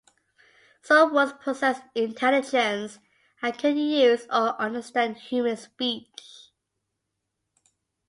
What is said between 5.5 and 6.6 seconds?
speech.